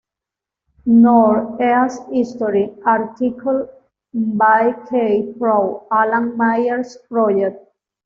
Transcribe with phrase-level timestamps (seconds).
[0.87, 3.69] North East History article
[4.11, 7.69] by Keith Proud, Alan Myers Project